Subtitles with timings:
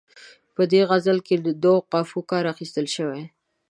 [0.55, 3.23] په دې غزل کې له دوو قافیو کار اخیستل شوی.